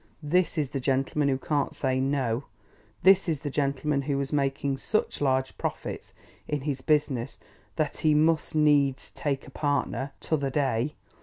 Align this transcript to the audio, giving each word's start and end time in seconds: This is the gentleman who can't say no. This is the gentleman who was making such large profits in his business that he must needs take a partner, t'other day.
This 0.23 0.57
is 0.57 0.71
the 0.71 0.79
gentleman 0.79 1.29
who 1.29 1.37
can't 1.37 1.75
say 1.75 1.99
no. 1.99 2.45
This 3.03 3.29
is 3.29 3.41
the 3.41 3.51
gentleman 3.51 4.01
who 4.01 4.17
was 4.17 4.33
making 4.33 4.77
such 4.77 5.21
large 5.21 5.55
profits 5.59 6.15
in 6.47 6.61
his 6.61 6.81
business 6.81 7.37
that 7.75 7.97
he 7.97 8.15
must 8.15 8.55
needs 8.55 9.11
take 9.11 9.45
a 9.45 9.51
partner, 9.51 10.13
t'other 10.19 10.49
day. 10.49 10.95